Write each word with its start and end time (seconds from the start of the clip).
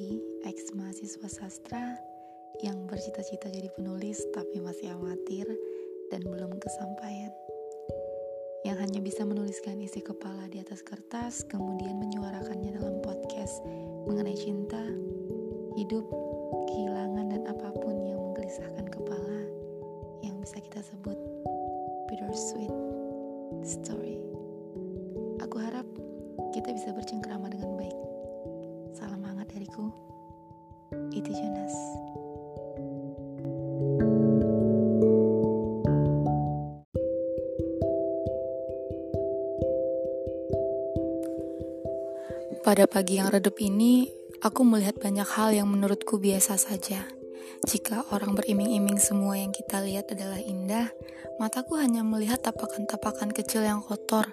Rizky, 0.00 0.24
ex 0.48 0.72
mahasiswa 0.72 1.28
sastra 1.28 2.00
yang 2.64 2.88
bercita-cita 2.88 3.52
jadi 3.52 3.68
penulis 3.76 4.16
tapi 4.32 4.56
masih 4.56 4.96
amatir 4.96 5.44
dan 6.08 6.24
belum 6.24 6.56
kesampaian. 6.56 7.28
Yang 8.64 8.76
hanya 8.80 9.00
bisa 9.04 9.28
menuliskan 9.28 9.76
isi 9.76 10.00
kepala 10.00 10.48
di 10.48 10.56
atas 10.56 10.80
kertas, 10.80 11.44
kemudian 11.44 12.00
menyuarakannya 12.00 12.80
dalam 12.80 13.04
podcast 13.04 13.60
mengenai 14.08 14.36
cinta, 14.40 14.80
hidup, 15.76 16.08
kehilangan, 16.72 17.36
dan 17.36 17.42
apa 17.44 17.68
pun 17.76 18.00
yang 18.00 18.24
menggelisahkan 18.24 18.88
kepala 18.88 19.40
yang 20.24 20.32
bisa 20.40 20.64
kita 20.64 20.80
sebut 20.80 21.16
bittersweet 22.08 22.72
story. 23.68 24.16
Aku 25.44 25.60
harap 25.60 25.84
kita 26.56 26.72
bisa 26.72 26.88
bercengkrama 26.96 27.52
dengan 27.52 27.76
baik. 27.76 28.09
Dariku. 29.60 29.92
Itu 31.12 31.28
Jonas. 31.36 31.74
Pada 42.64 42.88
pagi 42.88 43.20
yang 43.20 43.28
redup 43.28 43.60
ini, 43.60 44.08
aku 44.40 44.64
melihat 44.64 44.96
banyak 44.96 45.28
hal 45.28 45.52
yang 45.52 45.68
menurutku 45.68 46.16
biasa 46.16 46.56
saja. 46.56 47.19
Jika 47.68 48.08
orang 48.10 48.32
beriming-iming 48.32 48.96
semua 48.96 49.36
yang 49.36 49.52
kita 49.52 49.84
lihat 49.84 50.12
adalah 50.12 50.40
indah, 50.40 50.88
mataku 51.36 51.76
hanya 51.76 52.00
melihat 52.00 52.40
tapakan-tapakan 52.40 53.32
kecil 53.36 53.64
yang 53.64 53.84
kotor, 53.84 54.32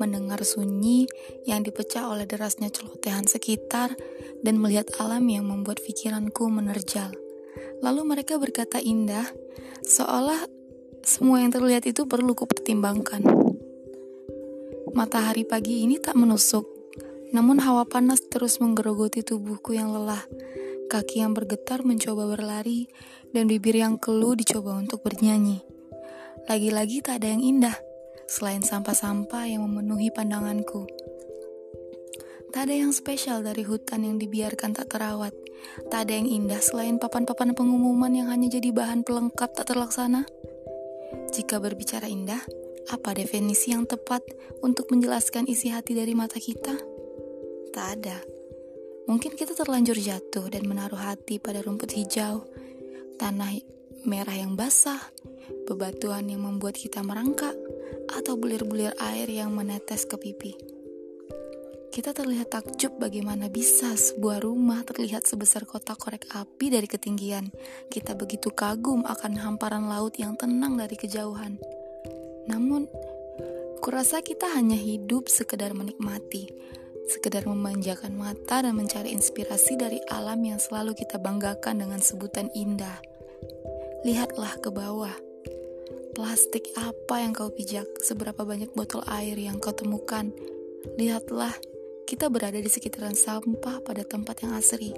mendengar 0.00 0.40
sunyi 0.44 1.04
yang 1.44 1.60
dipecah 1.60 2.08
oleh 2.08 2.24
derasnya 2.24 2.72
celotehan 2.72 3.28
sekitar, 3.28 3.92
dan 4.40 4.58
melihat 4.58 4.88
alam 4.98 5.24
yang 5.28 5.44
membuat 5.44 5.84
pikiranku 5.84 6.48
menerjal. 6.48 7.12
Lalu 7.84 8.02
mereka 8.06 8.40
berkata 8.40 8.80
indah, 8.80 9.26
seolah 9.84 10.48
semua 11.02 11.42
yang 11.42 11.50
terlihat 11.50 11.84
itu 11.84 12.06
perlu 12.06 12.32
kupertimbangkan. 12.32 13.26
Matahari 14.94 15.42
pagi 15.42 15.82
ini 15.82 15.98
tak 15.98 16.14
menusuk, 16.14 16.68
namun 17.32 17.58
hawa 17.58 17.88
panas 17.88 18.22
terus 18.28 18.60
menggerogoti 18.60 19.24
tubuhku 19.24 19.74
yang 19.74 19.90
lelah. 19.90 20.22
Kaki 20.92 21.24
yang 21.24 21.32
bergetar 21.32 21.80
mencoba 21.88 22.28
berlari, 22.28 22.84
dan 23.32 23.48
bibir 23.48 23.80
yang 23.80 23.96
keluh 23.96 24.36
dicoba 24.36 24.76
untuk 24.76 25.00
bernyanyi. 25.00 25.64
Lagi-lagi 26.52 27.00
tak 27.00 27.24
ada 27.24 27.32
yang 27.32 27.40
indah, 27.40 27.72
selain 28.28 28.60
sampah-sampah 28.60 29.48
yang 29.48 29.64
memenuhi 29.64 30.12
pandanganku. 30.12 30.84
Tak 32.52 32.68
ada 32.68 32.84
yang 32.84 32.92
spesial 32.92 33.40
dari 33.40 33.64
hutan 33.64 34.04
yang 34.04 34.20
dibiarkan 34.20 34.76
tak 34.76 34.92
terawat. 34.92 35.32
Tak 35.88 36.04
ada 36.04 36.12
yang 36.12 36.28
indah 36.28 36.60
selain 36.60 37.00
papan-papan 37.00 37.56
pengumuman 37.56 38.12
yang 38.12 38.28
hanya 38.28 38.52
jadi 38.52 38.68
bahan 38.76 39.00
pelengkap 39.00 39.56
tak 39.56 39.72
terlaksana. 39.72 40.28
Jika 41.32 41.56
berbicara 41.56 42.04
indah, 42.04 42.44
apa 42.92 43.16
definisi 43.16 43.72
yang 43.72 43.88
tepat 43.88 44.20
untuk 44.60 44.92
menjelaskan 44.92 45.48
isi 45.48 45.72
hati 45.72 45.96
dari 45.96 46.12
mata 46.12 46.36
kita? 46.36 46.76
Tak 47.72 47.88
ada. 47.96 48.31
Mungkin 49.10 49.34
kita 49.34 49.58
terlanjur 49.58 49.98
jatuh 49.98 50.46
dan 50.46 50.62
menaruh 50.66 50.98
hati 50.98 51.42
pada 51.42 51.58
rumput 51.58 51.90
hijau, 51.90 52.46
tanah 53.18 53.58
merah 54.06 54.34
yang 54.34 54.54
basah, 54.54 55.00
bebatuan 55.66 56.30
yang 56.30 56.46
membuat 56.46 56.78
kita 56.78 57.02
merangkak, 57.02 57.54
atau 58.14 58.38
bulir-bulir 58.38 58.94
air 58.98 59.26
yang 59.26 59.50
menetes 59.54 60.06
ke 60.06 60.14
pipi. 60.18 60.54
Kita 61.92 62.16
terlihat 62.16 62.48
takjub 62.48 62.96
bagaimana 62.96 63.52
bisa 63.52 63.92
sebuah 63.92 64.40
rumah 64.40 64.80
terlihat 64.80 65.28
sebesar 65.28 65.68
kotak 65.68 66.00
korek 66.00 66.24
api 66.32 66.72
dari 66.72 66.88
ketinggian. 66.88 67.52
Kita 67.92 68.16
begitu 68.16 68.48
kagum 68.48 69.04
akan 69.04 69.36
hamparan 69.36 69.84
laut 69.92 70.16
yang 70.16 70.32
tenang 70.40 70.80
dari 70.80 70.96
kejauhan. 70.96 71.60
Namun, 72.48 72.88
kurasa 73.84 74.24
kita 74.24 74.48
hanya 74.56 74.78
hidup 74.78 75.28
sekedar 75.28 75.76
menikmati, 75.76 76.48
sekedar 77.10 77.48
memanjakan 77.48 78.14
mata 78.14 78.62
dan 78.62 78.74
mencari 78.74 79.14
inspirasi 79.14 79.74
dari 79.78 79.98
alam 80.10 80.38
yang 80.42 80.60
selalu 80.62 80.94
kita 80.94 81.18
banggakan 81.18 81.82
dengan 81.82 82.00
sebutan 82.02 82.50
indah. 82.54 82.98
Lihatlah 84.02 84.58
ke 84.58 84.70
bawah. 84.70 85.14
Plastik 86.12 86.68
apa 86.76 87.24
yang 87.24 87.32
kau 87.32 87.48
pijak? 87.48 87.88
Seberapa 88.04 88.44
banyak 88.44 88.74
botol 88.76 89.00
air 89.08 89.38
yang 89.38 89.56
kau 89.56 89.72
temukan? 89.72 90.28
Lihatlah, 91.00 91.56
kita 92.04 92.28
berada 92.28 92.60
di 92.60 92.68
sekitaran 92.68 93.16
sampah 93.16 93.80
pada 93.80 94.04
tempat 94.04 94.44
yang 94.44 94.52
asri. 94.52 94.92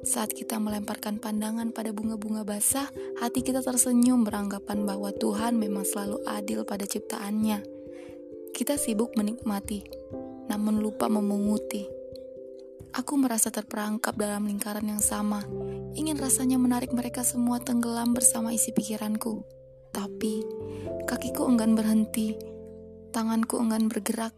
Saat 0.00 0.32
kita 0.32 0.56
melemparkan 0.56 1.20
pandangan 1.20 1.72
pada 1.76 1.92
bunga-bunga 1.92 2.44
basah, 2.44 2.88
hati 3.20 3.44
kita 3.44 3.60
tersenyum 3.60 4.24
beranggapan 4.24 4.84
bahwa 4.84 5.12
Tuhan 5.12 5.60
memang 5.60 5.84
selalu 5.84 6.24
adil 6.24 6.64
pada 6.64 6.88
ciptaannya. 6.88 7.60
Kita 8.56 8.76
sibuk 8.80 9.12
menikmati, 9.16 9.84
namun 10.50 10.82
lupa 10.82 11.06
memunguti. 11.06 11.86
Aku 12.90 13.14
merasa 13.14 13.54
terperangkap 13.54 14.18
dalam 14.18 14.50
lingkaran 14.50 14.82
yang 14.82 14.98
sama, 14.98 15.46
ingin 15.94 16.18
rasanya 16.18 16.58
menarik 16.58 16.90
mereka 16.90 17.22
semua 17.22 17.62
tenggelam 17.62 18.10
bersama 18.10 18.50
isi 18.50 18.74
pikiranku. 18.74 19.46
Tapi, 19.94 20.42
kakiku 21.06 21.46
enggan 21.46 21.78
berhenti, 21.78 22.34
tanganku 23.14 23.62
enggan 23.62 23.86
bergerak, 23.86 24.34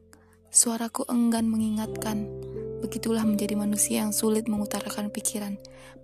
suaraku 0.52 1.08
enggan 1.08 1.48
mengingatkan. 1.48 2.28
Begitulah 2.84 3.24
menjadi 3.24 3.56
manusia 3.56 4.04
yang 4.04 4.12
sulit 4.12 4.52
mengutarakan 4.52 5.08
pikiran, 5.08 5.56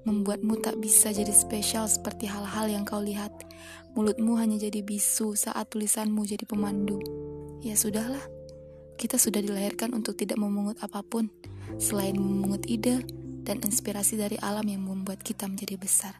membuatmu 0.09 0.57
tak 0.65 0.81
bisa 0.81 1.13
jadi 1.13 1.37
spesial 1.37 1.85
seperti 1.85 2.25
hal-hal 2.25 2.65
yang 2.65 2.89
kau 2.89 3.05
lihat. 3.05 3.45
Mulutmu 3.93 4.41
hanya 4.41 4.57
jadi 4.57 4.81
bisu 4.81 5.37
saat 5.37 5.69
tulisanmu 5.69 6.25
jadi 6.25 6.49
pemandu. 6.49 6.97
Ya 7.61 7.77
sudahlah. 7.77 8.38
Kita 8.99 9.15
sudah 9.15 9.39
dilahirkan 9.39 9.95
untuk 9.95 10.19
tidak 10.19 10.43
memungut 10.43 10.83
apa 10.83 11.07
pun 11.07 11.31
selain 11.79 12.19
memungut 12.19 12.67
ide 12.67 13.07
dan 13.47 13.63
inspirasi 13.63 14.19
dari 14.19 14.35
alam 14.43 14.67
yang 14.67 14.83
membuat 14.83 15.23
kita 15.23 15.47
menjadi 15.47 15.79
besar. 15.79 16.19